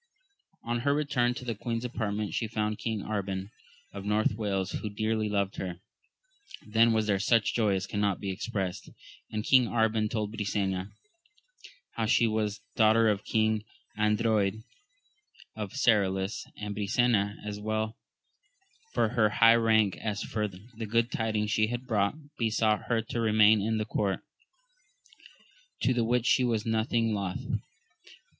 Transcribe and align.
On 0.63 0.79
her 0.79 0.95
return 0.95 1.35
to 1.35 1.45
the 1.45 1.53
queen's 1.53 1.85
apartment, 1.85 2.33
she 2.33 2.47
found 2.47 2.79
King 2.79 3.01
Arban, 3.03 3.51
of 3.93 4.03
North 4.03 4.33
Wales, 4.33 4.71
who 4.71 4.89
dearly 4.89 5.29
loved 5.29 5.57
her. 5.57 5.77
Then 6.65 6.91
was 6.91 7.05
there 7.05 7.19
such 7.19 7.53
joy 7.53 7.75
as 7.75 7.85
cannot 7.85 8.19
be 8.19 8.31
expressed; 8.31 8.89
and 9.29 9.43
King 9.43 9.65
Arban 9.67 10.09
told 10.09 10.31
Brisena 10.31 10.89
how 11.91 12.07
she 12.07 12.25
was 12.25 12.61
daughter 12.75 13.15
to 13.15 13.21
King 13.21 13.63
Ardroyd 13.95 14.63
of 15.55 15.73
Serolys; 15.73 16.47
and 16.57 16.73
Brisena, 16.75 17.35
as 17.45 17.59
well 17.59 17.95
for 18.93 19.09
her 19.09 19.29
high 19.29 19.53
rank 19.53 19.97
as 19.97 20.23
for 20.23 20.47
the 20.47 20.87
good 20.87 21.11
tidings 21.11 21.51
she 21.51 21.67
had 21.67 21.85
brought, 21.85 22.15
besought 22.39 22.85
her 22.85 23.03
to 23.03 23.21
re 23.21 23.31
main 23.31 23.61
in 23.61 23.77
her 23.77 23.85
court; 23.85 24.21
to 25.83 25.93
the 25.93 26.03
which 26.03 26.25
she 26.25 26.43
was 26.43 26.65
nothing 26.65 27.13
loth. 27.13 27.43